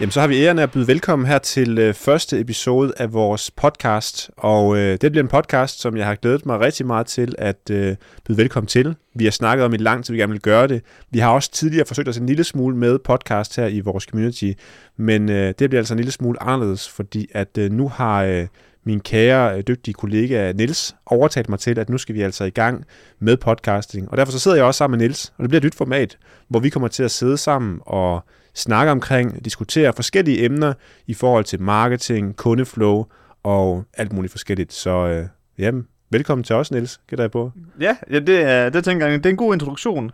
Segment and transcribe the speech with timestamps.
[0.00, 3.12] Jamen, så har vi æren af at byde velkommen her til øh, første episode af
[3.12, 4.30] vores podcast.
[4.36, 7.70] Og øh, det bliver en podcast, som jeg har glædet mig rigtig meget til at
[7.70, 8.96] øh, byde velkommen til.
[9.14, 10.82] Vi har snakket om i lang tid, vi gerne vil gøre det.
[11.10, 14.52] Vi har også tidligere forsøgt os en lille smule med podcast her i vores community.
[14.96, 18.24] Men øh, det bliver altså en lille smule anderledes, fordi at øh, nu har...
[18.24, 18.46] Øh,
[18.86, 22.50] min kære, øh, dygtige kollega Nils overtalt mig til, at nu skal vi altså i
[22.50, 22.84] gang
[23.18, 24.10] med podcasting.
[24.10, 26.18] Og derfor så sidder jeg også sammen med Nils, og det bliver et nyt format,
[26.48, 30.72] hvor vi kommer til at sidde sammen og snakke omkring, diskutere forskellige emner
[31.06, 33.04] i forhold til marketing, kundeflow
[33.42, 34.72] og alt muligt forskelligt.
[34.72, 35.26] Så øh,
[35.58, 37.00] jamen, velkommen til os, Niels.
[37.06, 37.52] Gætter jeg på?
[37.80, 40.10] Ja, ja det, er, det tænker jeg, det er en god introduktion.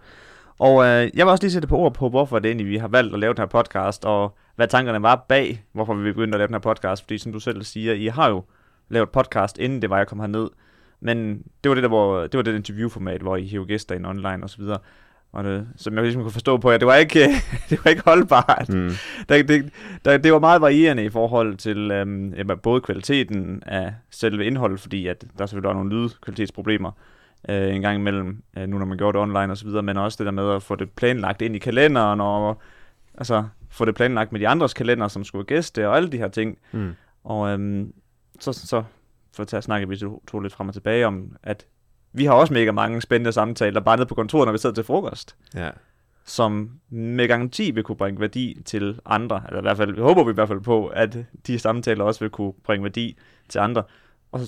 [0.59, 2.89] Og øh, jeg vil også lige sætte på ord på, hvorfor det egentlig, vi har
[2.89, 6.39] valgt at lave den her podcast, og hvad tankerne var bag, hvorfor vi begyndte at
[6.39, 7.03] lave den her podcast.
[7.03, 8.45] Fordi som du selv siger, I har jo
[8.89, 10.49] lavet podcast, inden det var, jeg kom herned.
[11.01, 14.07] Men det var det der, hvor, det var det interviewformat, hvor I hævde gæster ind
[14.07, 14.51] online og
[15.33, 15.37] så.
[15.39, 17.29] Og det, som jeg ligesom kunne forstå på jer, det var ikke,
[17.71, 18.69] det var ikke holdbart.
[18.69, 18.91] Mm.
[19.29, 19.73] Der, det,
[20.05, 25.07] der, det var meget varierende i forhold til øhm, både kvaliteten af selve indholdet, fordi
[25.07, 26.91] at der selvfølgelig var nogle lydkvalitetsproblemer
[27.49, 29.97] øh, en gang imellem, øh, nu når man gjorde det online og så videre, men
[29.97, 32.63] også det der med at få det planlagt ind i kalenderen, og
[33.19, 36.29] altså få det planlagt med de andres kalender, som skulle gæste, og alle de her
[36.29, 36.59] ting.
[36.73, 36.93] Mm.
[37.25, 37.93] Og øhm,
[38.41, 38.83] så, så
[39.37, 41.67] for at tage snakke, vi to, to lidt frem og tilbage om, at
[42.13, 44.85] vi har også mega mange spændende samtaler, bare nede på kontoret, når vi sidder til
[44.85, 45.37] frokost.
[45.55, 45.71] Ja.
[46.25, 49.43] Som med garanti vil kunne bringe værdi til andre.
[49.49, 52.31] Eller i hvert fald, håber vi i hvert fald på, at de samtaler også vil
[52.31, 53.83] kunne bringe værdi til andre.
[54.33, 54.41] Og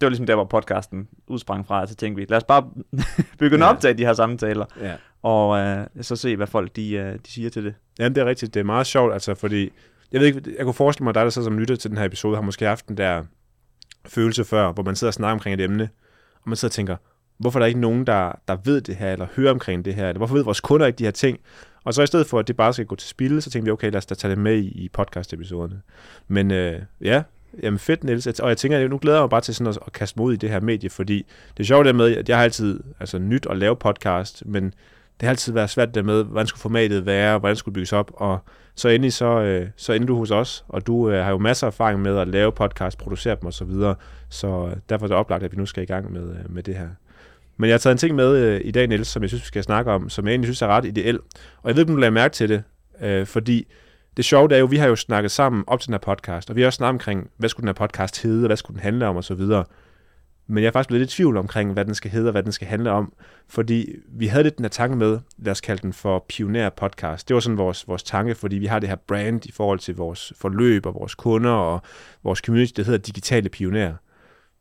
[0.00, 2.70] det var ligesom der, hvor podcasten udsprang fra, så tænkte vi, lad os bare
[3.38, 3.70] begynde ja.
[3.70, 4.94] at optage de her samtaler, ja.
[5.22, 7.74] og øh, så se, hvad folk de, øh, de siger til det.
[7.98, 8.54] Ja, det er rigtigt.
[8.54, 9.70] Det er meget sjovt, altså, fordi
[10.12, 11.98] jeg ved ikke, jeg kunne forestille mig, at dig, der sidder som lytter til den
[11.98, 13.24] her episode, har måske haft den der
[14.06, 15.88] følelse før, hvor man sidder og snakker omkring et emne,
[16.42, 16.96] og man sidder og tænker,
[17.38, 20.08] hvorfor er der ikke nogen, der, der ved det her, eller hører omkring det her,
[20.08, 21.38] eller hvorfor ved vores kunder ikke de her ting?
[21.84, 23.70] Og så i stedet for, at det bare skal gå til spil, så tænkte vi,
[23.70, 25.80] okay, lad os da tage det med i, i podcast-episoderne.
[26.28, 27.22] Men øh, ja,
[27.62, 28.26] jamen fedt, Niels.
[28.26, 30.32] Og jeg tænker, at nu glæder jeg mig bare til sådan at, at kaste mod
[30.32, 31.26] i det her medie, fordi
[31.56, 34.64] det er sjovt der med, at jeg har altid altså, nyt at lave podcast, men
[34.64, 37.92] det har altid været svært der med, hvordan skulle formatet være, hvordan skulle det bygges
[37.92, 38.38] op, og
[38.78, 41.66] så endelig så, øh, så endte du hos os, og du øh, har jo masser
[41.66, 43.94] af erfaring med at lave podcast, producere dem osv., så, videre,
[44.28, 46.62] så øh, derfor er det oplagt, at vi nu skal i gang med, øh, med
[46.62, 46.88] det her.
[47.56, 49.46] Men jeg har taget en ting med øh, i dag, Niels, som jeg synes, vi
[49.46, 51.18] skal snakke om, som jeg egentlig synes er ret ideel.
[51.62, 52.62] Og jeg ved ikke, om du lader mærke til det,
[53.00, 53.66] øh, fordi
[54.16, 56.50] det sjove det er jo, vi har jo snakket sammen op til den her podcast,
[56.50, 58.74] og vi har også snakket omkring, hvad skulle den her podcast hedde, og hvad skulle
[58.74, 59.42] den handle om osv.,
[60.50, 62.42] men jeg er faktisk blevet lidt i tvivl omkring, hvad den skal hedde og hvad
[62.42, 63.12] den skal handle om.
[63.48, 67.28] Fordi vi havde lidt den her tanke med, lad os kalde den for Pioner Podcast.
[67.28, 69.96] Det var sådan vores, vores tanke, fordi vi har det her brand i forhold til
[69.96, 71.82] vores forløb og vores kunder og
[72.22, 73.94] vores community, der hedder Digitale Pionerer.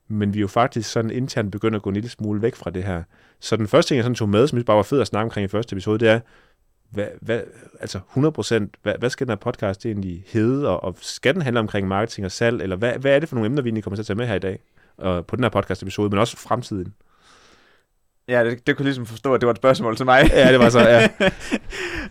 [0.08, 2.70] Men vi er jo faktisk sådan internt begyndt at gå en lille smule væk fra
[2.70, 3.04] det her.
[3.40, 5.46] Så den første ting, jeg sådan tog med, som bare var fed at snakke omkring
[5.46, 6.20] i første episode, det er,
[6.90, 7.42] hvad, hvad,
[7.80, 11.60] altså 100%, hvad, hvad skal den her podcast egentlig hedde, og, og skal den handle
[11.60, 13.96] omkring marketing og salg, eller hvad, hvad er det for nogle emner, vi egentlig kommer
[13.96, 14.60] til at tage med her i dag?
[14.98, 16.94] Og på den her podcast episode, men også fremtiden.
[18.28, 20.30] Ja, det, det kunne ligesom forstå, at det var et spørgsmål til mig.
[20.34, 21.00] ja, det var så, ja.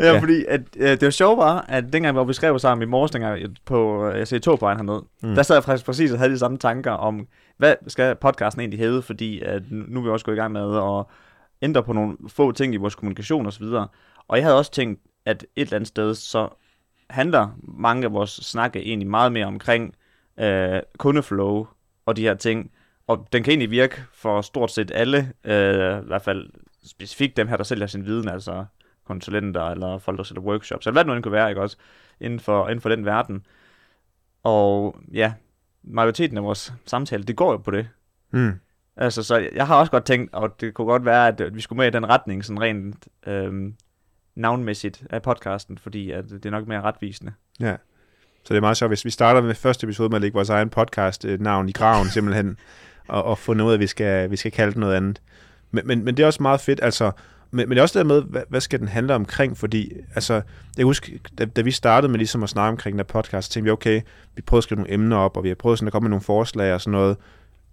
[0.01, 2.89] ja, ja, fordi at, uh, det var sjovt var, at dengang, hvor vi skrev sammen
[2.89, 5.35] i morges, dengang på, uh, jeg ser tog på hernede, mm.
[5.35, 7.27] der sad jeg faktisk præcis og havde de samme tanker om,
[7.57, 10.77] hvad skal podcasten egentlig hedde, fordi at nu er vi også gået i gang med
[10.77, 11.05] at
[11.63, 13.65] ændre på nogle få ting i vores kommunikation osv.
[13.65, 13.87] Og,
[14.29, 16.49] og jeg havde også tænkt, at et eller andet sted, så
[17.11, 19.95] handler mange af vores snakke egentlig meget mere omkring
[20.43, 21.67] uh, kundeflow
[22.07, 22.71] og de her ting,
[23.07, 26.51] og den kan egentlig virke for stort set alle, øh, i hvert fald
[26.87, 28.65] specifikt dem her, der sælger sin viden, altså
[29.05, 31.77] konsulenter eller folk, der sælger workshops, eller hvad det nu end kunne være, ikke også,
[32.21, 33.47] inden for, inden for den verden.
[34.43, 35.33] Og ja,
[35.83, 37.89] majoriteten af vores samtale, det går jo på det.
[38.31, 38.53] Mm.
[38.97, 41.77] Altså, så jeg har også godt tænkt, og det kunne godt være, at vi skulle
[41.77, 43.73] med i den retning, sådan rent øh,
[44.35, 47.33] navnmæssigt af podcasten, fordi at det er nok mere retvisende.
[47.61, 47.77] Ja.
[48.45, 50.51] Så det er meget sjovt, hvis vi starter med første episode med at lægge vores
[50.51, 52.57] egen podcast-navn i graven simpelthen,
[53.09, 55.23] og, og fundet ud af, at vi skal, vi skal kalde det noget andet.
[55.71, 57.11] Men, men, men det er også meget fedt, altså,
[57.51, 60.43] men, men det er også der med, hvad, hvad skal den handle omkring, fordi, altså,
[60.77, 63.53] jeg husker, da, da vi startede med ligesom at snakke omkring den her podcast, så
[63.53, 64.01] tænkte vi, okay,
[64.37, 66.11] vi prøvede at skrive nogle emner op, og vi har prøvet sådan at komme med
[66.11, 67.17] nogle forslag og sådan noget.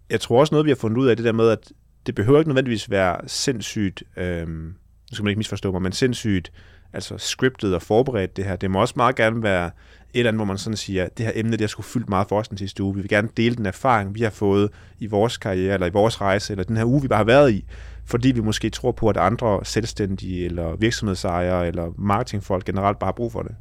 [0.10, 1.72] Jeg tror også noget, vi har fundet ud af det der med, at
[2.06, 4.74] det behøver ikke nødvendigvis være sindssygt, øh, nu
[5.14, 6.52] skal man ikke misforstå mig, men sindssygt,
[6.94, 8.56] altså scriptet og forberedt det her.
[8.56, 9.72] Det må også meget gerne være
[10.14, 12.10] et eller andet, hvor man sådan siger, at det her emne, det har sgu fyldt
[12.10, 12.96] meget for os den sidste uge.
[12.96, 14.70] Vi vil gerne dele den erfaring, vi har fået
[15.00, 17.52] i vores karriere, eller i vores rejse, eller den her uge, vi bare har været
[17.52, 17.66] i,
[18.06, 23.14] fordi vi måske tror på, at andre selvstændige, eller virksomhedsejere, eller marketingfolk generelt bare har
[23.14, 23.56] brug for det.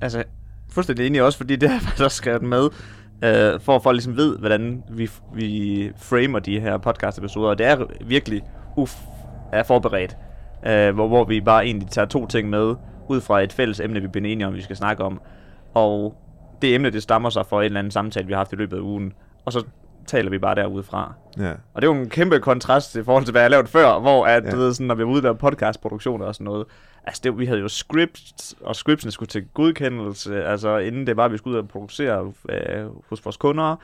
[0.00, 0.24] Altså,
[0.70, 2.64] fuldstændig enig også, fordi det har jeg faktisk skrevet med,
[3.24, 7.66] øh, for at folk ligesom ved, hvordan vi, vi framer de her podcast-episoder, og det
[7.66, 8.42] er virkelig
[8.76, 8.94] uff,
[9.52, 10.16] er forberedt,
[10.66, 12.74] øh, hvor, hvor vi bare egentlig tager to ting med,
[13.08, 15.20] ud fra et fælles emne, vi bliver enige om, vi skal snakke om
[15.74, 16.14] og
[16.62, 18.76] det emne, det stammer sig for en eller anden samtale, vi har haft i løbet
[18.76, 19.12] af ugen,
[19.44, 19.64] og så
[20.06, 21.12] taler vi bare derudefra.
[21.38, 21.50] Ja.
[21.74, 24.26] Og det er jo en kæmpe kontrast i forhold til, hvad jeg lavet før, hvor
[24.26, 24.50] at, Ja.
[24.50, 26.66] du ved, sådan, når vi var ude der podcastproduktioner og sådan noget,
[27.04, 31.24] altså det, vi havde jo scripts, og scriptsene skulle til godkendelse, altså inden det var,
[31.24, 33.76] at vi skulle ud og producere øh, hos vores kunder,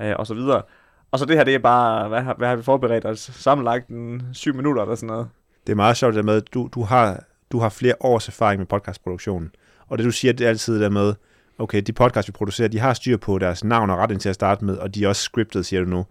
[0.00, 0.62] øh, og så videre.
[1.10, 3.18] Og så det her, det er bare, hvad, har- hvad har vi forberedt os?
[3.18, 5.28] Sammenlagt en syv minutter eller sådan noget.
[5.66, 8.28] Det er meget sjovt det der med, at du, du, har, du har flere års
[8.28, 9.50] erfaring med podcastproduktionen.
[9.88, 11.14] Og det du siger, det er altid der med,
[11.60, 14.34] okay, de podcasts, vi producerer, de har styr på deres navn og retning til at
[14.34, 16.06] starte med, og de er også scriptet, siger du nu.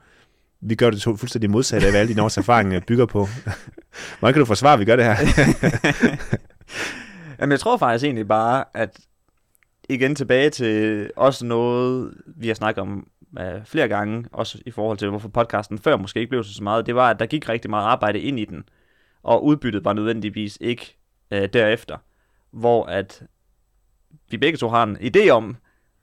[0.61, 3.27] Vi gør det to- fuldstændig modsatte af, hvad alle dine års erfaring øh, bygger på.
[4.19, 5.15] Hvordan kan du forsvare, at vi gør det her?
[7.39, 8.99] Jamen, jeg tror faktisk egentlig bare, at
[9.89, 13.07] igen tilbage til også noget, vi har snakket om
[13.39, 16.85] uh, flere gange, også i forhold til, hvorfor podcasten før måske ikke blev så meget,
[16.85, 18.63] det var, at der gik rigtig meget arbejde ind i den,
[19.23, 20.97] og udbyttet var nødvendigvis ikke
[21.31, 21.97] uh, derefter,
[22.51, 23.23] hvor at
[24.29, 25.57] vi begge to har en idé om,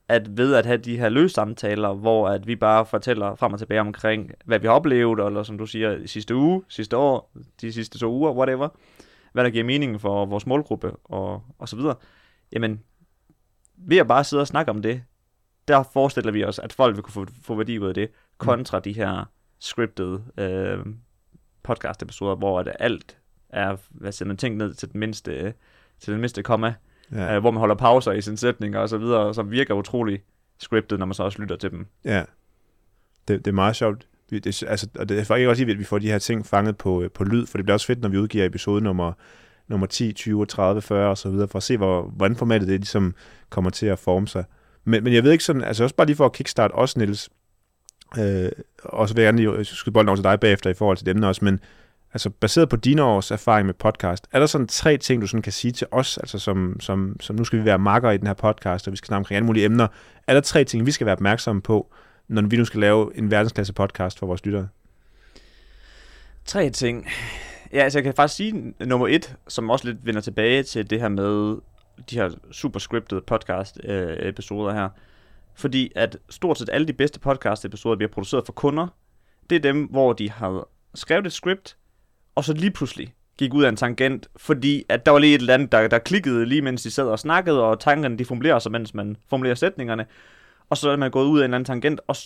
[0.09, 3.59] at ved at have de her løs samtaler, hvor at vi bare fortæller frem og
[3.59, 7.33] tilbage omkring, hvad vi har oplevet, eller som du siger, i sidste uge, sidste år,
[7.61, 8.69] de sidste to uger, whatever,
[9.33, 11.95] hvad der giver mening for vores målgruppe, og, og så videre.
[12.53, 12.81] Jamen,
[13.77, 15.03] ved at bare sidde og snakke om det,
[15.69, 18.81] der forestiller vi os, at folk vil kunne få, få værdi ud af det, kontra
[18.81, 19.25] de her
[19.59, 20.79] scripted øh,
[21.63, 23.19] podcast-episoder, hvor at alt
[23.49, 25.55] er, hvad siger man, tænkt ned til den mindste,
[26.01, 26.75] til den mindste komma,
[27.13, 27.35] ja.
[27.35, 30.23] øh, hvor man holder pauser i sine sætninger og så videre, som virker utrolig
[30.59, 31.87] scripted, når man så også lytter til dem.
[32.05, 32.23] Ja.
[33.29, 34.07] Det, det er meget sjovt.
[34.31, 36.77] Vi- Det, altså, og det er faktisk også at vi får de her ting fanget
[36.79, 39.13] på, øh, på lyd, for det bliver også fedt, når vi udgiver episode nummer,
[39.69, 42.81] nummer 10, 20, 30, 40 og så videre, for at se, hvor, hvordan formatet det
[42.81, 43.15] ligesom
[43.51, 44.45] kommer til at forme sig.
[44.85, 47.29] Men, men jeg ved ikke sådan, altså også bare lige for at kickstart os, Niels,
[48.19, 48.49] øh,
[48.85, 51.07] og så vil jeg gerne lige skyde bolden over til dig bagefter i forhold til
[51.07, 51.61] dem også, men
[52.17, 55.43] altså baseret på dine års erfaring med podcast, er der sådan tre ting, du sådan
[55.43, 58.27] kan sige til os, altså som, som, som nu skal vi være makker i den
[58.27, 59.89] her podcast, og vi skal snakke omkring alle mulige emner.
[60.27, 61.93] Er der tre ting, vi skal være opmærksomme på,
[62.29, 64.69] når vi nu skal lave en verdensklasse podcast for vores lyttere?
[66.45, 67.07] Tre ting.
[67.73, 71.01] Ja, altså jeg kan faktisk sige nummer et, som også lidt vender tilbage til det
[71.01, 71.59] her med
[72.11, 74.89] de her super scripted podcast øh, episoder her.
[75.55, 78.87] Fordi at stort set alle de bedste podcast episoder, vi har produceret for kunder,
[79.51, 81.77] det er dem, hvor de har skrevet et script,
[82.37, 85.41] og så lige pludselig gik ud af en tangent, fordi at der var lige et
[85.41, 88.59] eller andet, der, der klikkede lige mens de sad og snakkede, og tankerne de formulerer
[88.59, 90.07] sig, mens man formulerer sætningerne.
[90.71, 92.17] Og så er man gået ud af en eller anden tangent, og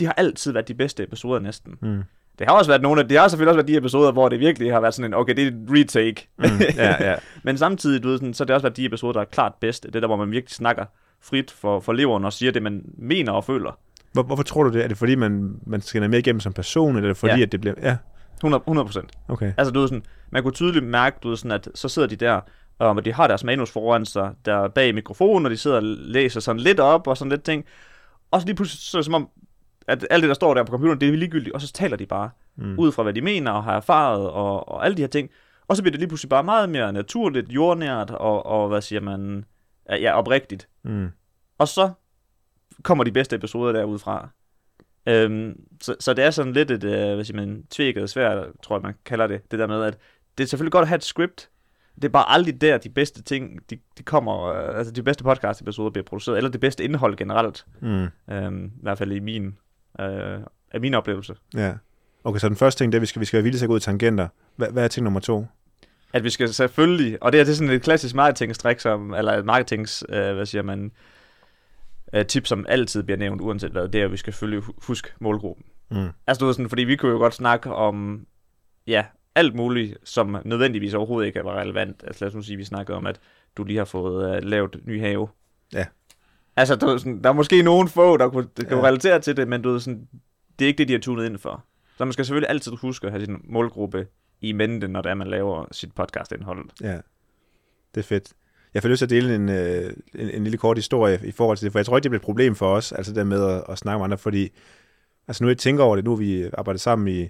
[0.00, 1.74] de har altid været de bedste episoder næsten.
[1.82, 2.02] Mm.
[2.38, 4.40] Det har også været nogle af, det har selvfølgelig også været de episoder, hvor det
[4.40, 6.28] virkelig har været sådan en, okay, det er et retake.
[6.38, 6.44] Mm.
[6.76, 7.14] Ja, ja.
[7.44, 9.52] Men samtidig, du ved, sådan, så har det også været de episoder, der er klart
[9.60, 9.90] bedste.
[9.90, 10.84] Det der, hvor man virkelig snakker
[11.20, 13.78] frit for, for leveren og siger det, man mener og føler.
[14.12, 14.84] Hvor, hvorfor tror du det?
[14.84, 17.42] Er det fordi, man, man skinner mere igennem som person, eller er det fordi, Ja.
[17.42, 17.74] at det bliver...
[17.82, 17.96] Ja,
[18.42, 19.10] 100 100 procent.
[19.28, 19.52] okay.
[19.56, 22.16] Altså, du ved, sådan, man kunne tydeligt mærke, du ved, sådan, at så sidder de
[22.16, 22.40] der,
[22.78, 26.40] og de har deres manus foran sig, der bag mikrofonen, og de sidder og læser
[26.40, 27.64] sådan lidt op og sådan lidt ting.
[28.30, 29.28] Og så lige pludselig, så er det som om,
[29.88, 32.06] at alt det, der står der på computeren, det er ligegyldigt, og så taler de
[32.06, 32.30] bare.
[32.56, 32.78] Mm.
[32.78, 35.30] ud fra hvad de mener og har erfaret og, og alle de her ting.
[35.68, 39.00] Og så bliver det lige pludselig bare meget mere naturligt, jordnært og, og hvad siger
[39.00, 39.44] man,
[39.90, 40.68] ja, oprigtigt.
[40.82, 41.08] Mm.
[41.58, 41.90] Og så
[42.82, 44.28] kommer de bedste episoder derudfra.
[45.06, 48.76] Øhm, så, så det er sådan lidt et, øh, hvad siger man, tvækket svært, tror
[48.76, 49.98] jeg man kalder det, det der med, at
[50.38, 51.48] det er selvfølgelig godt at have et script,
[51.94, 55.24] det er bare aldrig der, de bedste ting, de, de kommer, øh, altså de bedste
[55.24, 58.06] podcast-episoder bliver produceret, eller det bedste indhold generelt, Mm.
[58.30, 59.58] øhm, i hvert fald i min,
[60.00, 60.38] øh,
[60.72, 61.34] af min oplevelse.
[61.54, 61.72] Ja.
[62.24, 63.64] Okay, så den første ting, det er, at vi skal, vi skal være villige til
[63.64, 64.28] at gå ud i tangenter.
[64.56, 65.46] Hvad, hvad er ting nummer to?
[66.14, 69.32] at vi skal selvfølgelig, og det er, det er sådan et klassisk marketingstrik, som, eller
[69.32, 70.92] et marketings, øh, hvad siger man,
[72.12, 74.74] øh, tip, som altid bliver nævnt, uanset hvad, det er, at vi skal selvfølgelig hu-
[74.86, 75.64] huske målgruppen.
[75.90, 76.08] Mm.
[76.26, 78.26] Altså, du ved sådan, fordi vi kunne jo godt snakke om,
[78.86, 79.04] ja,
[79.34, 82.04] alt muligt, som nødvendigvis overhovedet ikke var relevant.
[82.06, 83.20] Altså lad os nu sige, at vi snakkede om, at
[83.56, 85.28] du lige har fået øh, lavet ny have.
[85.72, 85.86] Ja.
[86.56, 88.84] Altså, du, sådan, der er måske nogen få, der kunne, der kan Ja.
[88.84, 90.08] relatere til det, men du ved, sådan,
[90.58, 91.64] det er ikke det, de har tunet ind for.
[91.98, 94.06] Så man skal selvfølgelig altid huske at have sin målgruppe
[94.40, 96.64] i mente, når det er, man laver sit podcast-indhold.
[96.80, 96.96] Ja,
[97.94, 98.32] det er fedt.
[98.74, 101.56] Jeg får lyst til at dele en, øh, en, en lille kort historie i forhold
[101.56, 103.44] til det, for jeg tror ikke, det bliver et problem for os, altså det med
[103.50, 104.48] at, at snakke med andre, fordi
[105.28, 107.28] altså nu jeg tænker over det, nu har vi arbejdet sammen i,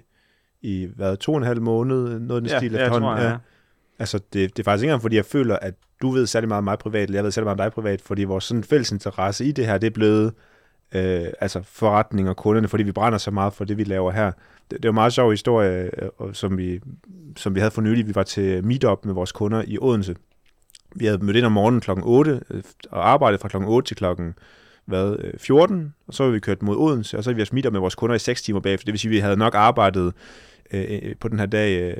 [0.61, 3.09] i hvad, to og en halv måned, noget i den Ja, stil ja, efterhånden.
[3.09, 3.37] tror jeg, ja.
[3.99, 6.57] Altså det, det er faktisk ikke engang, fordi jeg føler, at du ved særlig meget
[6.57, 8.91] om mig privat, eller jeg ved særlig meget om dig privat, fordi vores sådan fælles
[8.91, 10.33] interesse i det her, det er blevet
[10.95, 14.31] øh, altså forretning og kunderne, fordi vi brænder så meget for det, vi laver her.
[14.71, 16.79] Det, det var en meget sjov historie, øh, som, vi,
[17.37, 18.07] som vi havde for nylig.
[18.07, 20.15] Vi var til meetup med vores kunder i Odense.
[20.95, 21.91] Vi havde mødt ind om morgenen kl.
[22.03, 23.57] 8 øh, og arbejdet fra kl.
[23.57, 24.33] 8 til klokken
[24.85, 27.73] hvad, øh, 14, og så var vi kørt mod Odense, og så havde vi haft
[27.73, 28.85] med vores kunder i 6 timer bagefter.
[28.85, 30.13] Det vil sige, at vi havde nok arbejdet
[30.73, 31.97] øh, øh, på den her dag øh,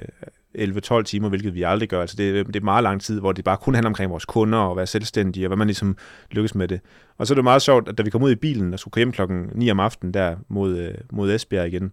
[0.57, 2.01] 11-12 timer, hvilket vi aldrig gør.
[2.01, 4.57] Altså det, det er meget lang tid, hvor det bare kun handler omkring vores kunder
[4.57, 5.97] og være selvstændige, og hvad man ligesom
[6.31, 6.79] lykkes med det.
[7.17, 9.00] Og så er det meget sjovt, at da vi kom ud i bilen og skulle
[9.00, 11.91] hjem klokken 9 om aftenen der mod, øh, mod Esbjerg igen,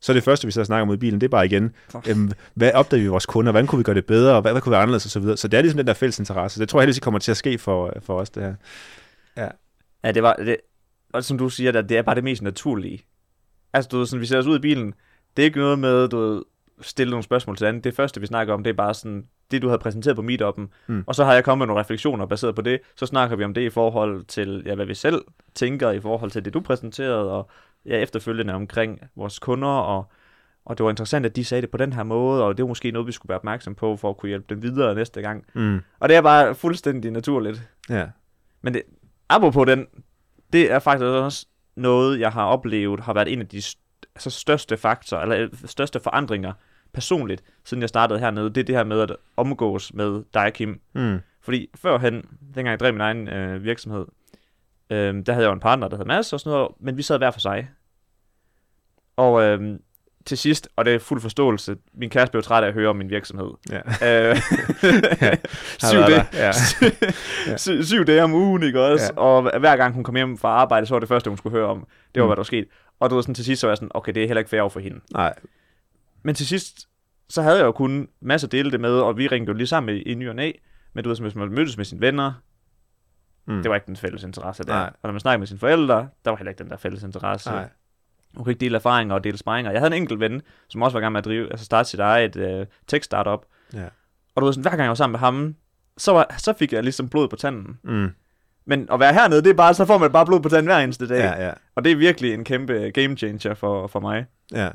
[0.00, 1.72] så det første, vi så snakker om i bilen, det er bare igen,
[2.08, 4.62] øhm, hvad opdager vi vores kunder, hvordan kunne vi gøre det bedre, og hvad, hvad
[4.62, 5.22] kunne være anderledes osv.
[5.22, 6.60] Så, så det er ligesom den der fælles interesse.
[6.60, 8.54] Det tror jeg heldigvis kommer til at ske for, for os, det her.
[10.04, 10.56] Ja, det var, det,
[11.12, 13.04] og som du siger, det er bare det mest naturlige.
[13.72, 14.94] Altså, du ved, sådan, vi sætter os ud i bilen,
[15.36, 16.42] det er ikke noget med, du ved,
[16.80, 17.84] stille nogle spørgsmål til andet.
[17.84, 20.68] Det første, vi snakker om, det er bare sådan, det du havde præsenteret på meetupen,
[20.86, 21.04] Mm.
[21.06, 23.54] og så har jeg kommet med nogle refleksioner baseret på det, så snakker vi om
[23.54, 25.22] det i forhold til, ja, hvad vi selv
[25.54, 27.50] tænker i forhold til det, du præsenterede, og
[27.86, 30.12] ja, efterfølgende omkring vores kunder, og,
[30.64, 32.68] og det var interessant, at de sagde det på den her måde, og det var
[32.68, 35.44] måske noget, vi skulle være opmærksom på, for at kunne hjælpe dem videre næste gang.
[35.54, 35.80] Mm.
[35.98, 37.70] Og det er bare fuldstændig naturligt.
[37.88, 38.06] Ja.
[38.62, 38.82] Men det,
[39.28, 39.86] apropos den,
[40.52, 44.30] det er faktisk også noget, jeg har oplevet, har været en af de st- altså
[44.30, 46.52] største faktorer, eller øh, største forandringer
[46.92, 48.50] personligt, siden jeg startede hernede.
[48.50, 50.80] Det er det her med at omgås med dig, Kim.
[50.94, 51.18] Mm.
[51.40, 52.14] Fordi førhen,
[52.54, 54.06] dengang jeg drev min egen øh, virksomhed,
[54.90, 57.02] øh, der havde jeg jo en partner, der hed Mads og sådan noget, men vi
[57.02, 57.68] sad hver for sig.
[59.16, 59.78] Og øh,
[60.26, 62.96] til sidst, og det er fuld forståelse, min kæreste blev træt af at høre om
[62.96, 63.50] min virksomhed.
[63.70, 64.30] Ja.
[64.30, 64.36] Øh,
[65.88, 66.26] syv, dage.
[66.32, 66.52] Ja.
[67.56, 69.12] syv, syv dage om ugen, ikke også?
[69.16, 69.20] Ja.
[69.20, 71.66] Og hver gang hun kom hjem fra arbejde, så var det første, hun skulle høre
[71.68, 72.28] om, det var, Mm.
[72.28, 72.66] hvad der var sket.
[73.00, 74.50] Og du ved, sådan, til sidst så var jeg sådan, okay, det er heller ikke
[74.50, 75.00] fair over for hende.
[75.12, 75.34] Nej.
[76.22, 76.88] Men til sidst,
[77.28, 79.66] så havde jeg jo kun masser at dele det med, og vi ringte jo lige
[79.66, 80.52] sammen i, i ny og næ.
[80.92, 82.32] Men du ved, som hvis man mødtes med sine venner,
[83.48, 83.62] Mm.
[83.62, 84.72] det var ikke den fælles interesse der.
[84.72, 84.86] Nej.
[84.86, 87.50] Og når man snakkede med sine forældre, der var heller ikke den der fælles interesse.
[87.50, 87.68] Nej.
[88.34, 89.72] Hun kunne ikke dele erfaringer og dele sparringer.
[89.72, 91.88] Jeg havde en enkelt ven, som også var i gang med at drive, altså starte
[91.88, 93.40] sit eget øh, tech-startup.
[93.74, 93.84] Ja.
[94.34, 95.54] Og du ved, sådan, hver gang jeg var sammen med ham,
[95.96, 97.78] så, var, så fik jeg ligesom blod på tanden.
[97.82, 98.10] Mm.
[98.64, 100.78] Men at være hernede, det er bare, så får man bare blod på tanden hver
[100.78, 101.18] eneste dag.
[101.18, 101.52] Ja, ja.
[101.74, 104.26] Og det er virkelig en kæmpe game changer for, for mig.
[104.52, 104.68] Ja,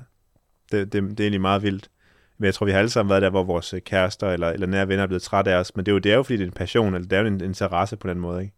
[0.72, 1.90] det, det, det er egentlig meget vildt.
[2.38, 4.68] Men jeg tror, vi har alle sammen været der, hvor vores øh, kærester eller, eller
[4.68, 5.76] nære venner er blevet trætte af os.
[5.76, 7.22] Men det er jo, det er jo fordi, det er en passion, eller det er
[7.22, 8.54] jo en interesse på den måde, ikke?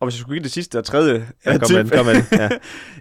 [0.00, 1.14] Og hvis jeg skulle give det sidste og tredje
[1.46, 2.16] Ja, øh, kom tip an, kom an.
[2.40, 2.48] Ja.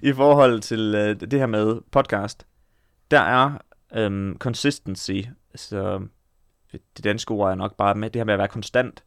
[0.01, 2.45] i forhold til øh, det her med podcast,
[3.11, 3.57] der er
[3.95, 5.21] øhm, consistency,
[5.55, 6.07] så
[6.71, 9.03] det danske ord er nok bare med det her med at være konstant,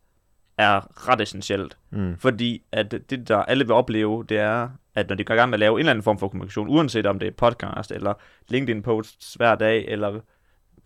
[0.58, 1.78] er ret essentielt.
[1.90, 2.16] Mm.
[2.18, 5.50] Fordi at det, der alle vil opleve, det er, at når de går i gang
[5.50, 8.14] med at lave en eller anden form for kommunikation, uanset om det er podcast, eller
[8.48, 10.20] LinkedIn-posts hver dag, eller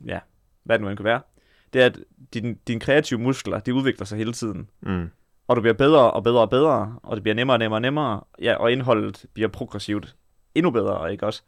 [0.07, 0.19] ja,
[0.65, 1.21] hvad det nu end kan være,
[1.73, 1.99] det er, at
[2.35, 4.71] dine, dine kreative muskler, de udvikler sig hele tiden.
[4.81, 5.11] Mm.
[5.51, 7.83] Og du bliver bedre og bedre og bedre, og det bliver nemmere og nemmere og
[7.83, 10.17] nemmere, ja, og indholdet bliver progressivt
[10.55, 11.43] endnu bedre, ikke også?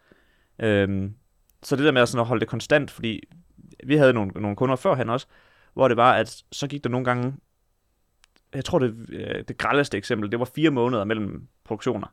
[0.58, 1.14] Øhm,
[1.62, 3.20] så det der med at, sådan at holde det konstant, fordi
[3.86, 5.26] vi havde nogle, nogle kunder førhen også,
[5.74, 7.34] hvor det var, at så gik der nogle gange,
[8.54, 12.06] jeg tror det, øh, det grældeste eksempel, det var fire måneder mellem produktioner.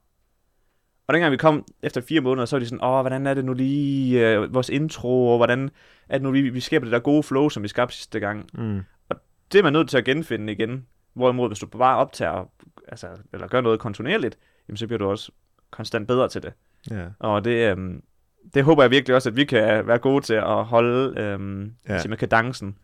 [1.08, 3.46] Og dengang vi kom efter fire måneder, så var de sådan, åh, hvordan er det
[3.46, 5.70] nu lige, øh, vores intro, og hvordan
[6.10, 8.50] er det nu lige, vi skaber det der gode flow, som vi skabte sidste gang
[8.54, 8.82] Mm.
[9.52, 10.86] det er man nødt til at genfinde igen.
[11.14, 12.50] Hvorimod, hvis du bare optager,
[12.88, 14.38] altså, eller gør noget kontinuerligt,
[14.68, 15.32] jamen, så bliver du også
[15.72, 16.54] konstant bedre til det.
[16.92, 17.06] Ja.
[17.20, 18.04] Og det, øhm,
[18.54, 22.00] det håber jeg virkelig også, at vi kan være gode til at holde øhm, Ja.
[22.10, 22.78] med kadencen,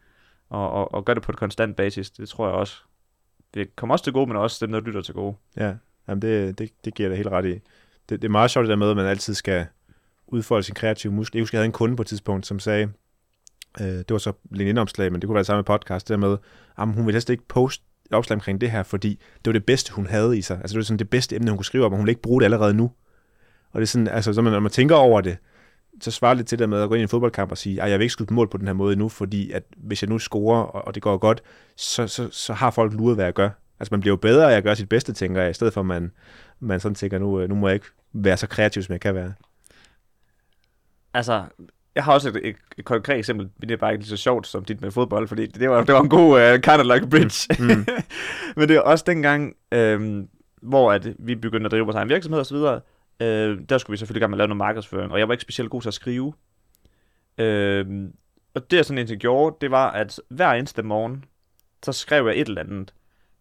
[0.50, 2.10] og, og, og gøre det på et konstant basis.
[2.12, 2.77] Det tror jeg også.
[3.53, 5.36] Det kommer også til gode, men også dem, der lytter til gode.
[5.58, 5.74] Ja,
[6.08, 7.51] Jamen det, det, det giver jeg dig helt ret i.
[8.10, 9.65] Det, det er meget sjovt det der med, at man altid skal
[10.27, 11.38] udfolde sin kreative muskel.
[11.38, 12.91] Jeg husker, jeg havde en kunde på et tidspunkt, som sagde,
[13.82, 16.17] øh, det var så LinkedIn-opslag, men det kunne være det samme med podcast, det der
[16.29, 16.38] med,
[16.77, 19.93] at hun ville helst ikke poste opslag omkring det her, fordi det var det bedste,
[19.93, 20.57] hun havde i sig.
[20.57, 22.21] Altså det var sådan det bedste emne, hun kunne skrive om, og hun ville ikke
[22.21, 22.91] bruge det allerede nu.
[23.71, 25.38] Og det er sådan, altså så man, når man tænker over det,
[26.01, 27.81] så svarer det lidt til det med at gå ind i en fodboldkamp og sige,
[27.81, 30.01] at jeg vil ikke skyde på mål på den her måde nu, fordi at hvis
[30.01, 31.41] jeg nu scorer, og, og det går godt,
[31.75, 33.50] så, så, så har folk luret, hvad jeg gør.
[33.79, 35.81] Altså man bliver jo bedre af at gøre sit bedste, tænker jeg, i stedet for
[35.81, 36.12] at man,
[36.59, 39.15] man sådan tænker, nu, øh, nu må jeg ikke være så kreativ, som jeg kan
[39.15, 39.33] være.
[41.13, 41.43] Altså,
[41.96, 44.18] jeg har også et, et, et konkret eksempel, men det er bare ikke lige så
[44.18, 46.86] sjovt som dit med fodbold, fordi det var, det var en god uh, kind of
[46.86, 47.48] like a bridge.
[47.60, 47.86] Mm.
[48.58, 50.28] men det er også dengang, øhm,
[50.62, 52.56] hvor at vi begyndte at drive vores egen virksomhed osv.,
[53.20, 55.42] øh, der skulle vi selvfølgelig gerne med at lave noget markedsføring, og jeg var ikke
[55.42, 56.34] specielt god til at skrive.
[57.38, 57.86] Øh,
[58.56, 61.24] og det jeg sådan indtil gjorde, det var, at hver eneste morgen,
[61.84, 62.94] så skrev jeg et eller andet.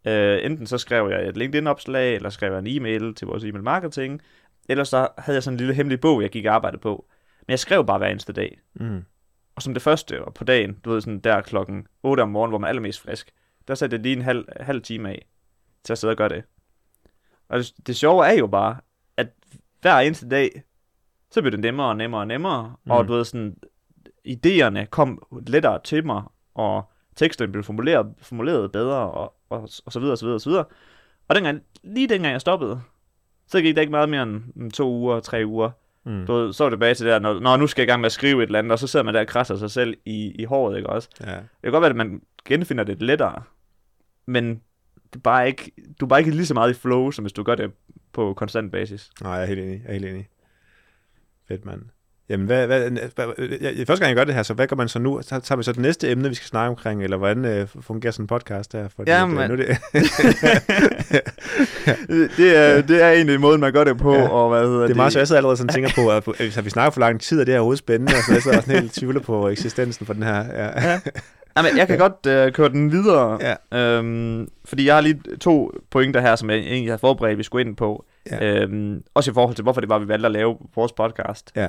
[0.07, 3.65] Øh, enten så skrev jeg et LinkedIn-opslag, eller skrev jeg en e-mail til vores e-mail
[3.65, 4.21] marketing,
[4.69, 7.07] eller så havde jeg sådan en lille hemmelig bog, jeg gik og arbejdede på.
[7.47, 8.61] Men jeg skrev bare hver eneste dag.
[8.75, 9.05] Mm.
[9.57, 12.51] Og som det første og på dagen, du ved sådan der klokken 8 om morgenen,
[12.51, 13.33] hvor man er allermest frisk,
[13.69, 15.27] der satte jeg lige en halv, halv time af
[15.85, 16.45] til at sidde og gøre det.
[17.49, 18.77] Og det, det sjove er jo bare,
[19.17, 19.29] at
[19.81, 20.63] hver eneste dag,
[21.31, 22.91] så blev det nemmere og nemmere og nemmere, mm.
[22.91, 23.57] og du ved sådan,
[24.29, 26.23] idéerne kom lettere til mig,
[26.55, 30.41] og teksterne blev formuleret, formuleret bedre, og, og, og så videre, og så videre, og
[30.41, 30.65] så videre.
[31.29, 32.81] Og dengang, lige dengang jeg stoppede,
[33.47, 35.71] så gik det ikke meget mere end to uger, tre uger,
[36.05, 36.27] Mm.
[36.27, 38.01] Du ved, så er det tilbage til der, når, når nu skal jeg i gang
[38.01, 39.97] med at skrive et eller andet, og så sidder man der og krasser sig selv
[40.05, 41.09] i, i håret, ikke også?
[41.21, 41.37] Ja.
[41.37, 43.43] Det kan godt være, at man genfinder det lettere,
[44.27, 44.49] men
[45.13, 47.33] det er bare ikke, du er bare ikke lige så meget i flow, som hvis
[47.33, 47.73] du gør det
[48.13, 49.11] på konstant basis.
[49.23, 49.83] Nej, jeg er helt enig.
[49.83, 50.29] Jeg er helt enig.
[51.49, 51.83] Fedt, mand.
[52.29, 53.27] Jamen, hvad, hvad, hvad,
[53.61, 55.21] jeg, første gang jeg gør det her, så hvad gør man så nu?
[55.23, 58.13] Så tager vi så det næste emne, vi skal snakke omkring, eller hvordan øh, fungerer
[58.13, 58.89] sådan en podcast her?
[58.97, 59.77] Fordi Ja, øh, men- nu er det,
[62.37, 64.29] det, er, det er egentlig måden, man gør det på, Ja.
[64.29, 66.65] og hvad hedder det er meget så jeg sidder allerede sådan tænker på, at hvis
[66.65, 68.81] vi snakker for lang tid, og det er overhovedet spændende, og så jeg sidder sådan
[68.81, 70.37] helt tvivler på eksistensen for den her.
[70.45, 70.91] Ja.
[70.91, 71.01] Ja.
[71.57, 73.39] Jamen, jeg kan godt øh, køre den videre,
[73.73, 73.87] Ja.
[73.99, 77.67] øhm, fordi jeg har lige to pointer her, som jeg egentlig har forberedt, vi skulle
[77.67, 78.05] ind på.
[78.31, 78.55] Ja.
[78.63, 81.53] Øhm, også i forhold til, hvorfor det var, vi valgte at lave vores podcast.
[81.57, 81.69] Ja.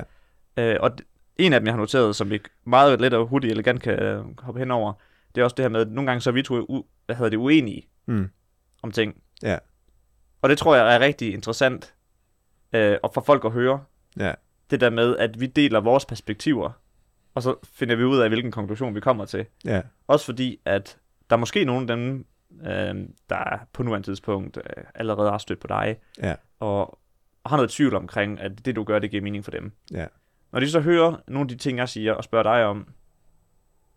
[0.56, 0.90] Øh, og
[1.36, 4.24] en af dem, jeg har noteret, som vi meget let og hurtigt elegant kan øh,
[4.40, 4.92] hoppe hen over,
[5.34, 7.16] det er også det her med, at nogle gange så er vi to u- hvad
[7.16, 8.30] hedder det, uenige Mm.
[8.82, 9.16] om ting.
[9.42, 9.58] Ja.
[10.42, 11.94] Og det tror jeg er rigtig interessant
[12.72, 13.84] øh, og for folk at høre.
[14.18, 14.34] Ja.
[14.70, 16.70] Det der med, at vi deler vores perspektiver,
[17.34, 19.46] og så finder vi ud af, hvilken konklusion vi kommer til.
[19.64, 19.82] Ja.
[20.06, 20.98] Også fordi, at
[21.30, 22.26] der er måske nogle af dem,
[22.66, 26.34] øh, der på nuværende tidspunkt øh, allerede har stødt på dig, Ja.
[26.60, 26.98] og
[27.46, 29.72] har noget tvivl omkring, at det du gør, det giver mening for dem.
[29.92, 30.06] Ja.
[30.52, 32.88] Når de så hører nogle af de ting, jeg siger, og spørger dig om,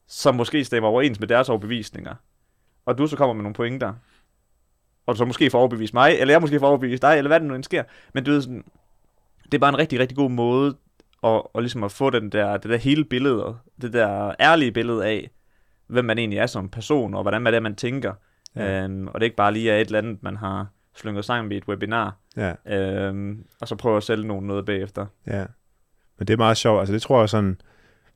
[0.08, 2.16] som måske stemmer overens med deres overbevisninger,
[2.86, 3.94] og du så kommer med nogle pointer,
[5.06, 7.40] og du så måske får overbevist mig, eller jeg måske får overbevist dig, eller hvad
[7.40, 8.64] det nu end sker, men du ved sådan,
[9.46, 10.76] det er bare en rigtig, rigtig god måde
[11.24, 15.06] at, at, ligesom at få den der, det der hele billede, det der ærlige billede
[15.06, 15.30] af,
[15.88, 18.14] hvem man egentlig er som person, og hvordan man er, man tænker.
[18.56, 18.84] Ja.
[18.84, 21.52] Øhm, og det er ikke bare lige er et eller andet, man har slynget sammen
[21.52, 22.54] i et webinar, Ja.
[22.66, 25.06] øhm, og så prøver at sælge nogen noget bagefter.
[25.28, 25.46] Ja.
[26.20, 26.80] Men det er meget sjovt.
[26.80, 27.58] Altså det tror jeg sådan,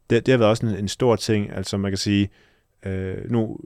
[0.10, 1.51] det, det har været også en, en stor ting.
[1.51, 2.29] Altså man kan sige,
[2.86, 3.57] øh, nu,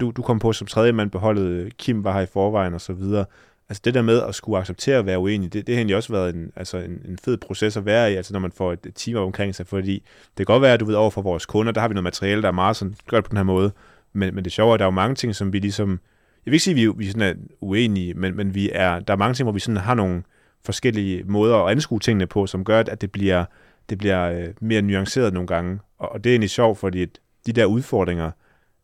[0.00, 2.80] du, du kom på som tredje mand på holdet, Kim var her i forvejen og
[2.80, 3.24] så videre.
[3.68, 6.12] Altså det der med at skulle acceptere at være uenig, det, det har egentlig også
[6.12, 8.86] været en, altså en, en fed proces at være i, altså når man får et,
[8.86, 9.92] et team omkring sig, fordi
[10.38, 12.04] det kan godt være, at du ved over for vores kunder, der har vi noget
[12.04, 13.72] materiale, der er meget sådan, gør det på den her måde,
[14.12, 16.50] men, men det sjove er, at der er jo mange ting, som vi ligesom, jeg
[16.50, 19.16] vil ikke sige, at vi, vi sådan er uenige, men, men vi er, der er
[19.18, 20.22] mange ting, hvor vi sådan har nogle
[20.64, 23.44] forskellige måder at anskue tingene på, som gør, at det bliver,
[23.88, 25.78] det bliver øh, mere nuanceret nogle gange.
[25.98, 27.06] Og, og det er egentlig sjovt, fordi
[27.46, 28.30] de der udfordringer,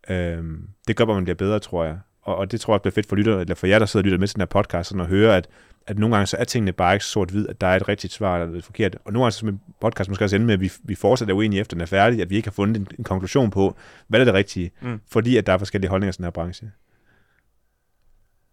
[0.09, 0.45] øh,
[0.89, 1.99] det gør, at man bliver bedre, tror jeg.
[2.23, 4.05] Og, og det tror jeg bliver fedt for lytter, eller for jer, der sidder og
[4.05, 5.49] lytter med til den her podcast, sådan at høre, at,
[5.87, 8.39] at nogle gange så er tingene bare ikke sort-hvid, at der er et rigtigt svar
[8.43, 8.97] eller et forkert.
[9.05, 11.61] Og nogle gange så med podcast måske også ende med, at vi, vi fortsætter uenige
[11.61, 13.77] efter den er færdig, at vi ikke har fundet en, en konklusion på,
[14.09, 15.01] hvad er det rigtige, Mm.
[15.11, 16.71] fordi at der er forskellige holdninger i den her branche.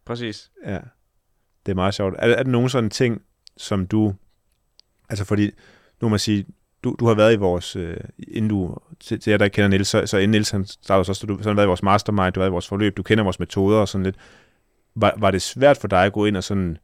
[0.05, 0.51] Præcis.
[0.65, 0.79] Ja,
[1.65, 2.15] det er meget sjovt.
[2.19, 3.21] Er, er der nogen sådan ting,
[3.57, 4.13] som du...
[5.09, 5.51] Altså fordi,
[6.01, 6.45] nu må man sige,
[6.83, 7.75] du, du har været i vores...
[7.75, 8.77] Øh, inden du...
[8.99, 11.27] Til, til jer, der ikke kender Niels, så, så inden Niels han startede så, så
[11.27, 13.03] du så har han været i vores mastermind, du har været i vores forløb, du
[13.03, 14.15] kender vores metoder og sådan lidt.
[14.95, 16.77] Var, var det svært for dig at gå ind og sådan,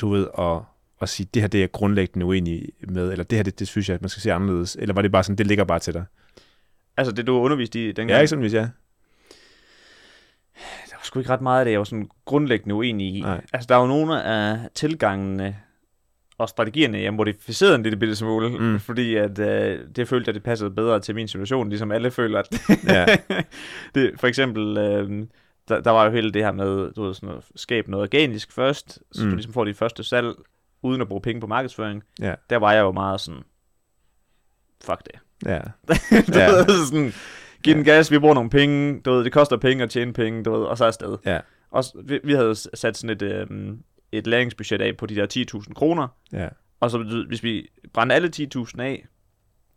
[0.00, 0.64] du ved, og,
[0.98, 3.68] og sige, det her det er jeg grundlæggende uenig med, eller det her, det, det
[3.68, 5.78] synes jeg, at man skal se anderledes, eller var det bare sådan, det ligger bare
[5.78, 6.04] til dig?
[6.96, 8.68] Altså det, du underviste i dengang, Ja, ikke sådan, hvis jeg...
[10.90, 13.20] der var sgu ikke ret meget af det, jeg var sådan grundlæggende uenig i.
[13.20, 13.44] Nej.
[13.52, 15.56] Altså der er jo nogle af tilgangene
[16.42, 18.80] og strategierne, jeg modificerede en lille bitte smule, Mm.
[18.80, 22.38] fordi at, øh, det følte jeg, det passede bedre til min situation, ligesom alle føler,
[22.38, 22.48] at
[22.96, 23.06] Ja.
[23.94, 25.26] det, for eksempel, øh,
[25.68, 28.52] der, der var jo hele det her med, du ved, sådan noget, skabe noget organisk
[28.52, 29.30] først, så Mm.
[29.30, 30.34] du ligesom får dit første salg,
[30.82, 32.02] uden at bruge penge på markedsføring.
[32.20, 32.34] Ja.
[32.50, 33.40] Der var jeg jo meget sådan,
[34.84, 35.20] fuck det.
[35.46, 35.58] Ja.
[36.34, 36.46] du Ja.
[36.50, 37.12] ved, sådan,
[37.64, 40.42] giv den gas, vi bruger nogle penge, du ved, det koster penge at tjene penge,
[40.44, 41.18] du ved, og så afsted.
[41.26, 41.40] Ja.
[41.70, 43.46] Og vi, vi havde sat sådan et, øh,
[44.12, 45.26] et læringsbudget af på de der
[45.60, 46.48] 10.000 kroner, Ja.
[46.80, 49.06] og så hvis vi brændte alle 10.000 af,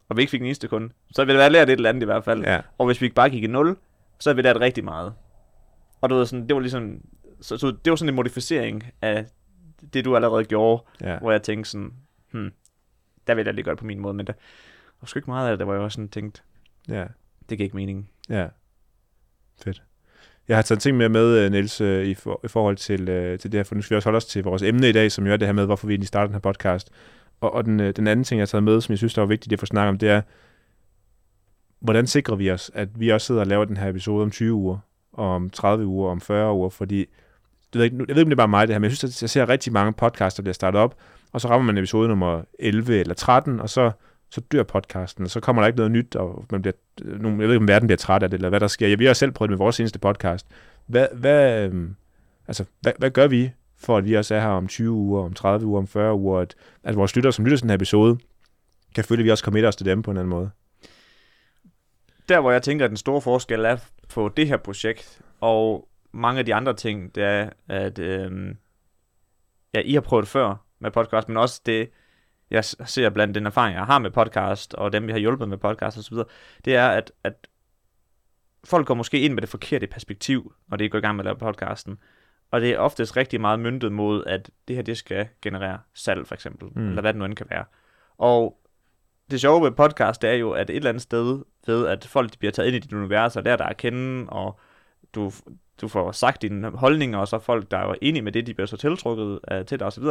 [0.10, 2.02] og vi ikke fik en eneste kunde, så ville det være lært et eller andet
[2.02, 2.43] i hvert fald.
[2.43, 2.62] Ja.
[2.78, 3.78] Og hvis vi bare gik i 0,
[4.19, 5.13] så havde vi lært rigtig meget.
[6.02, 7.02] Og du ved, sådan, det var ligesom,
[7.41, 9.26] så, så det var sådan en modificering af
[9.93, 11.19] det, du allerede gjorde, Ja.
[11.19, 11.93] hvor jeg tænkte sådan,
[12.32, 12.52] hmm,
[13.28, 14.34] der vil jeg lige gøre det på min måde, men der
[15.02, 16.43] var sgu ikke meget af det, var jeg også sådan tænkt,
[16.89, 17.06] Ja.
[17.50, 18.10] det giver ikke mening.
[18.30, 18.48] Ja.
[19.63, 19.84] Fedt.
[20.47, 23.39] Jeg har taget ting mere med, øh, Niels, øh, i, for, i forhold til, øh,
[23.39, 25.12] til det her, for nu skal vi også holde os til vores emne i dag,
[25.12, 26.89] som jo er det her med, hvorfor vi egentlig starter den her podcast.
[27.41, 29.21] Og, og den, øh, den anden ting, jeg har taget med, som jeg synes, der
[29.21, 30.21] var vigtigt at få snakket om, det er,
[31.79, 34.53] hvordan sikrer vi os, at vi også sidder og laver den her episode om 20
[34.53, 34.77] uger,
[35.13, 38.21] og om 30 uger, og om 40 uger, fordi jeg ved ikke, jeg ved ikke,
[38.21, 39.93] om det er bare mig det her, men jeg synes, at jeg ser rigtig mange
[39.93, 40.95] podcaster, der bliver startet op,
[41.31, 43.91] og så rammer man episode nummer 11 eller 13, og så,
[44.36, 47.39] så dør podcasten, og så kommer der ikke noget nyt, og man bliver, øh, nogen,
[47.39, 48.88] jeg ved ikke, om verden bliver træt af det, eller hvad der sker.
[48.88, 50.48] Jeg vi har selv prøvet det med vores seneste podcast.
[50.86, 51.95] Hvad, hvad, øhm,
[52.48, 55.34] altså, hvad, hvad gør vi, for at vi også er her om 20 uger, om
[55.34, 58.17] 30 uger, om 40 uger, at, at vores lyttere, som lytter til den her episode,
[58.95, 60.50] kan føle, at vi også kommer os til dem på en anden måde?
[62.30, 63.78] Der, hvor jeg tænker, at den store forskel er
[64.10, 68.56] på det her projekt, og mange af de andre ting, det er, at øh,
[69.74, 71.89] ja, I har prøvet før med podcast, men også det,
[72.51, 75.58] jeg ser blandt den erfaring, jeg har med podcast, og dem, vi har hjulpet med
[75.58, 76.17] podcast osv.,
[76.65, 77.47] det er, at, at
[78.63, 81.25] folk går måske ind med det forkerte perspektiv, når de går i gang med at
[81.25, 81.97] lave podcasten.
[82.51, 86.27] Og det er oftest rigtig meget myndet mod, at det her, det skal generere salg,
[86.27, 86.88] for eksempel, Mm.
[86.89, 87.65] eller hvad det nu end kan være.
[88.17, 88.60] Og
[89.31, 92.34] det sjove ved podcast, det er jo, at et eller andet sted ved, at folk
[92.34, 94.60] de bliver taget ind i dit univers, og lærer dig at kende, og
[95.15, 95.31] du,
[95.81, 98.67] du får sagt dine holdninger, og så folk, der er enige med det, de bliver
[98.67, 100.03] så tiltrukket uh, til dig osv.,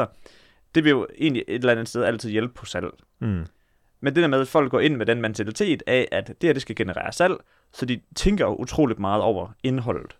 [0.75, 2.91] det vil jo egentlig et eller andet sted altid hjælpe på salg.
[3.19, 3.47] Mm.
[4.01, 6.53] Men det der med, at folk går ind med den mentalitet af, at det her,
[6.53, 7.35] det skal generere salg,
[7.73, 10.17] så de tænker jo utroligt meget over indholdet.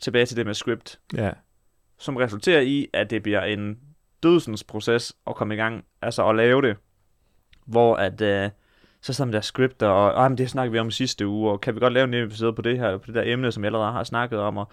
[0.00, 1.30] Tilbage til det med script, Ja.
[1.98, 3.78] som resulterer i, at det bliver en
[4.22, 6.76] dødsens proces at komme i gang, altså at lave det,
[7.66, 8.50] hvor at, øh,
[9.00, 11.80] så sådan der scripter, og men det snakker vi om sidste uge, og kan vi
[11.80, 14.04] godt lave en episode på det her, på det der emne, som jeg allerede har
[14.04, 14.72] snakket om, og,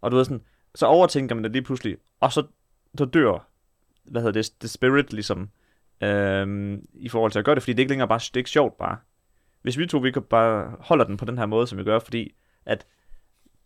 [0.00, 0.42] og du ved sådan,
[0.74, 2.46] så overtænker man det lige pludselig, og så,
[2.98, 3.46] så dør,
[4.10, 5.50] hvad hedder det, the spirit ligesom,
[6.02, 8.40] øhm, i forhold til at gøre det, fordi det er ikke længere bare, det er
[8.40, 8.96] ikke sjovt bare.
[9.62, 11.98] Hvis vi to, vi kan bare holder den på den her måde, som vi gør,
[11.98, 12.34] fordi
[12.66, 12.86] at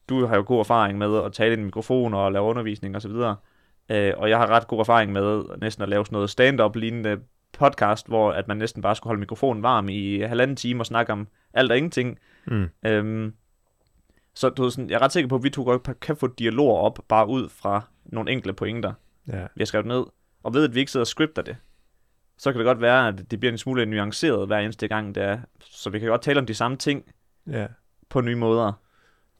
[0.09, 3.11] du har jo god erfaring med at tale i en mikrofon og lave undervisning osv.,
[3.91, 7.21] øh, og jeg har ret god erfaring med næsten at lave sådan noget stand-up lignende
[7.59, 11.13] podcast, hvor at man næsten bare skulle holde mikrofonen varm i halvanden time og snakke
[11.13, 12.19] om alt og ingenting.
[12.47, 12.69] Mm.
[12.87, 13.35] Øhm,
[14.35, 16.27] så du ved, sådan, jeg er ret sikker på, at vi to godt kan få
[16.27, 18.93] dialoger op, bare ud fra nogle enkelte pointer,
[19.29, 19.41] Ja.
[19.55, 20.05] vi har skrevet ned.
[20.45, 21.57] Og ved, at vi ikke sidder og scripter det,
[22.39, 25.23] så kan det godt være, at det bliver en smule nuanceret hver eneste gang, det
[25.23, 25.39] er.
[25.61, 27.05] Så vi kan godt tale om de samme ting
[27.51, 27.67] ja.
[28.09, 28.73] på nye måder.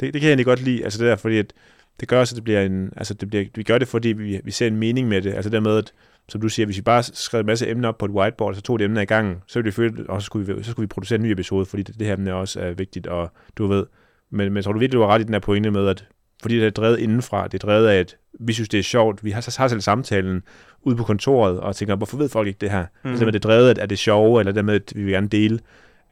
[0.01, 1.53] Det, det kan jeg egentlig godt lide, altså det der, fordi at
[2.01, 4.41] det gør også, at det bliver en, altså det bliver, vi gør det, fordi vi,
[4.45, 5.93] vi ser en mening med det, altså det med, at,
[6.29, 8.57] som du siger, hvis vi bare skrev en masse emner op på et whiteboard, og
[8.57, 10.71] så tog det emner i gang, så ville vi føle, og så skulle vi, så
[10.71, 13.33] skulle vi producere en ny episode, fordi det, det her emne også er vigtigt, og
[13.57, 13.87] du ved,
[14.31, 16.07] men, men tror du virkelig, du har ret i den her pointe med, at
[16.43, 19.25] fordi det er drevet indenfra, det er drevet af, at vi synes, det er sjovt,
[19.25, 20.43] vi har, har selv samtalen
[20.83, 22.87] ude på kontoret, og tænker, hvorfor ved folk ikke det her?
[23.03, 23.11] Mm.
[23.11, 25.29] Altså, det er drevet at det er sjove, eller det med, at vi vil gerne
[25.29, 25.59] dele.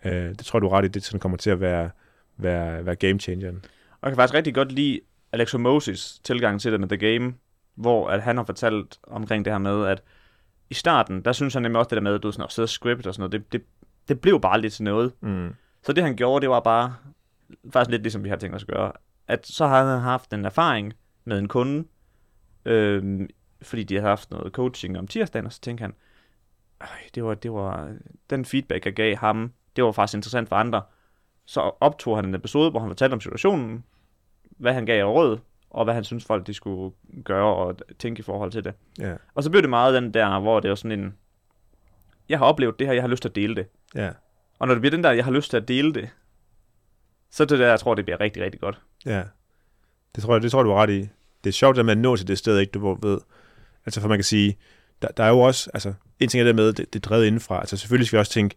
[0.05, 1.91] Øh, det tror jeg, du ret i, det sådan kommer til at være,
[2.37, 3.65] være, være game changeren.
[3.91, 5.01] Og jeg kan faktisk rigtig godt lide
[5.33, 7.35] Alex Moses tilgang til det med The Game,
[7.75, 10.03] hvor at han har fortalt omkring det her med, at
[10.71, 12.67] i starten, der synes han nemlig også det der med, at du sådan, at sidde
[12.67, 13.63] og script og sådan noget, det, det,
[14.09, 15.13] det blev bare lidt til noget.
[15.21, 15.55] Mm.
[15.83, 16.95] Så det han gjorde, det var bare,
[17.73, 18.93] faktisk lidt ligesom vi har tænkt os at gøre,
[19.29, 20.93] at så har han haft en erfaring
[21.25, 21.85] med en kunde,
[22.65, 23.29] øhm,
[23.63, 25.95] fordi de har haft noget coaching om tirsdagen, og så tænkte han,
[26.81, 27.95] "Øj, det var, det var,
[28.31, 30.83] den feedback, jeg gav ham, det var faktisk interessant for andre.
[31.45, 33.85] Så optog han en episode, hvor han fortalte om situationen,
[34.51, 35.39] hvad han gav af råd,
[35.71, 36.95] og hvad han synes folk de skulle
[37.25, 38.75] gøre og tænke i forhold til det.
[38.99, 41.15] Ja, Og så blev det meget den der, hvor det var sådan en,
[42.29, 43.67] jeg har oplevet det her, jeg har lyst til at dele det.
[43.95, 44.11] ja,
[44.59, 46.11] Og når det bliver den der, jeg har lyst til at dele det,
[47.31, 48.81] så det der, jeg tror, det bliver rigtig, rigtig godt.
[49.07, 49.25] ja.
[50.15, 51.09] Det tror jeg, det tror du har ret i.
[51.45, 53.19] Det er sjovt, at man når til det sted, ikke du ved.
[53.87, 54.57] Altså, for man kan sige,
[55.03, 57.27] der, der er jo også, altså, en ting er det med, det, det er drevet
[57.27, 57.61] indenfra.
[57.61, 58.55] Altså, selvfølgelig skal vi også tænke,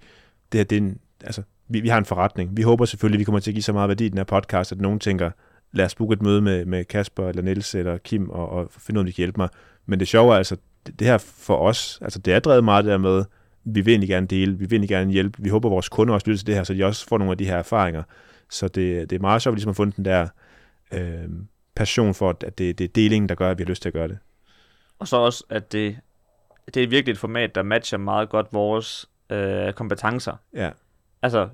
[0.51, 2.57] det her, det er en, altså, vi, vi har en forretning.
[2.57, 4.25] Vi håber selvfølgelig, at vi kommer til at give så meget værdi i den her
[4.25, 5.31] podcast, at nogen tænker,
[5.71, 8.97] lad os booke et møde med, med Kasper, eller Niels, eller Kim, og, og finde
[8.97, 9.49] ud af, om de kan hjælpe mig.
[9.85, 12.85] Men det sjove er altså, det, det her for os, altså, det er drevet meget
[12.85, 13.23] der med,
[13.65, 16.13] vi vil egentlig gerne dele, vi vil egentlig gerne hjælpe, vi håber, at vores kunder
[16.13, 18.03] også lytter til det her, så de også får nogle af de her erfaringer.
[18.49, 20.27] Så det, det er meget sjovt, at vi ligesom har fundet den der
[20.93, 21.29] øh,
[21.75, 23.93] passion for, at det, det er delingen, der gør, at vi har lyst til at
[23.93, 24.17] gøre det.
[24.99, 25.97] Og så også, at det,
[26.73, 30.33] det er virkelig et format, der matcher meget godt vores øh, kompetencer.
[30.53, 30.71] Ja,
[31.21, 31.49] Altså,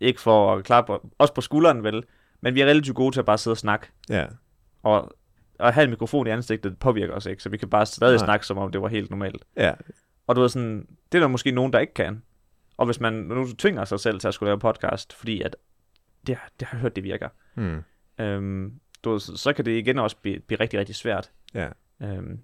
[0.00, 2.04] ikke for at klappe os på skulderen, vel,
[2.40, 3.86] men vi er relativt gode til at bare sidde og snakke.
[4.10, 4.26] ja,
[4.82, 5.12] Og
[5.60, 8.24] at have en mikrofon i ansigtet påvirker os ikke, så vi kan bare stadig Nej.
[8.24, 9.44] snakke, som om det var helt normalt.
[9.56, 9.72] ja,
[10.26, 12.22] Og du ved sådan, det er der måske nogen, der ikke kan.
[12.76, 15.56] Og hvis man nu tvinger sig selv til at skulle lave podcast, fordi at
[16.26, 17.82] det, det har jeg hørt, det virker, hmm.
[18.18, 21.30] øhm, du så, kan det igen også blive, blive rigtig, rigtig svært.
[21.54, 21.68] ja,
[22.02, 22.38] Øhm,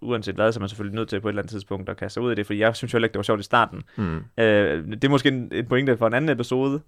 [0.00, 2.14] uanset hvad, så er man selvfølgelig nødt til på et eller andet tidspunkt at kaste
[2.14, 3.82] sig ud i det, for jeg synes jo ikke, det var sjovt i starten.
[3.96, 4.16] hmm.
[4.38, 6.82] Øh, det er måske en, en pointe for en anden episode.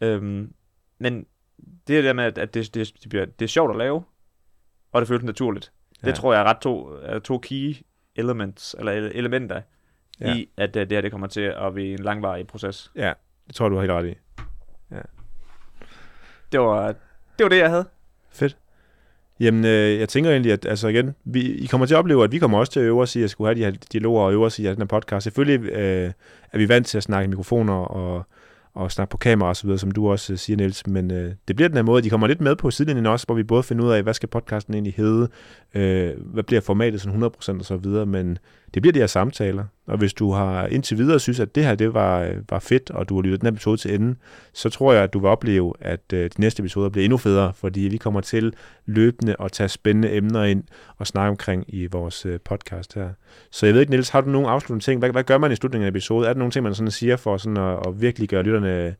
[0.00, 0.52] Øhm,
[0.98, 1.26] men
[1.86, 4.04] det er der med, at, det, det, det, bliver, det er sjovt at lave,
[4.92, 5.72] og det føles naturligt.
[6.00, 6.12] Det Ja.
[6.12, 7.76] tror jeg er ret to, er to key
[8.16, 9.62] elements, eller ele- elementer,
[10.20, 10.28] Ja.
[10.28, 10.34] ja.
[10.36, 12.92] i at det her det kommer til at blive en langvarig proces.
[12.94, 13.12] ja,
[13.46, 14.14] det tror du har helt ret i.
[16.52, 16.86] Det var
[17.38, 17.88] det, var det jeg havde.
[19.40, 22.32] Jamen, øh, jeg tænker egentlig, at altså igen, vi, I kommer til at opleve, at
[22.32, 24.32] vi kommer også til at øve os i at skulle have de her dialoger og
[24.32, 25.24] øve os i den her podcast.
[25.24, 26.12] Selvfølgelig øh,
[26.52, 28.24] er vi vant til at snakke i mikrofoner og,
[28.74, 30.86] og snakke på kamera og så videre, som du også øh, siger, Niels.
[30.86, 33.34] Men øh, det bliver den her måde, de kommer lidt med på sidelinjen også, hvor
[33.34, 35.28] vi både finder ud af, hvad skal podcasten egentlig hedde,
[35.74, 38.06] øh, hvad bliver formatet sådan 100% og så videre.
[38.06, 38.38] Men
[38.74, 39.64] det bliver de her samtaler.
[39.86, 42.90] Og hvis du har indtil videre synes, at det her det var, øh, var fedt,
[42.90, 44.16] og du har lyttet den her episode til enden,
[44.52, 47.52] så tror jeg, at du vil opleve, at øh, de næste episoder bliver endnu federe,
[47.54, 48.54] fordi vi kommer til
[48.86, 50.64] løbende at tage spændende emner ind
[50.96, 53.10] og snakke omkring i vores øh, podcast her.
[53.50, 54.98] Så jeg ved ikke, Niels, har du nogle afsluttende ting?
[54.98, 56.24] Hvad, hvad gør man i slutningen af episoden?
[56.24, 58.94] Er der nogle ting, man sådan siger for sådan at, at virkelig gøre lytterne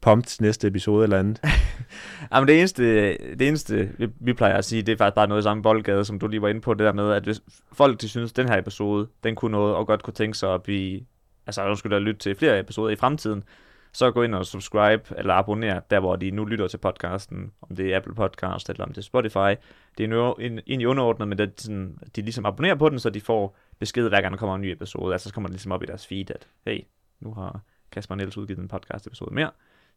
[0.00, 1.40] pumped til næste episode eller andet?
[2.32, 5.42] Jamen det eneste, det eneste vi, vi plejer at sige, det er faktisk bare noget
[5.42, 7.40] i samme boldgade, som du lige var inde på, det der med, at hvis
[7.72, 10.54] folk de synes, at den her episode, den kunne noget, og godt kunne tænke sig
[10.54, 11.00] at blive,
[11.46, 13.44] altså nu skulle der lytte til flere episoder i fremtiden,
[13.92, 17.76] så gå ind og subscribe eller abonner, der, hvor de nu lytter til podcasten, om
[17.76, 19.60] det er Apple Podcast eller om det er Spotify.
[19.98, 23.10] Det er nu egentlig underordnet, men det er sådan, de ligesom abonnerer på den, så
[23.10, 25.12] de får besked hver gang der kommer en ny episode.
[25.12, 26.80] Altså så kommer det ligesom op i deres feed, at hey,
[27.20, 27.60] nu har
[27.92, 29.50] Kasper Niels udgivet en podcast episode mere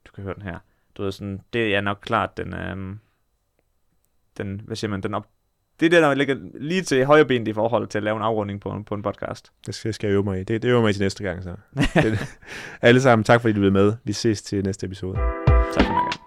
[0.08, 0.60] du kan høre den her.
[0.98, 3.00] Du ved, sådan, det er nok klart den, øhm,
[4.38, 5.28] den, hvad siger man, den op,
[5.80, 8.24] det er det, der ligger lige til højre ben i forhold til at lave en
[8.24, 9.52] afrunding på, på en podcast.
[9.66, 10.44] Det skal, skal jeg øve mig i.
[10.44, 11.56] Det, det øver mig i til næste gang, så.
[12.88, 13.94] alle sammen, tak fordi du blev med.
[14.04, 15.18] Vi ses til næste episode.
[15.18, 16.27] Tak for mig.